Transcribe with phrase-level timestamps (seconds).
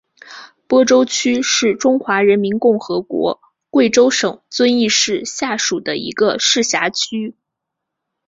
[0.65, 7.35] 播州区是中华人民共和国贵州省遵义市下属的一个市辖区。